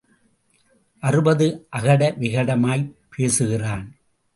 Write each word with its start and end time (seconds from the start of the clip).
அறுபது 0.99 1.67
அகடவிகடமாய்ப் 1.77 2.93
பேசுகிறான். 3.15 3.95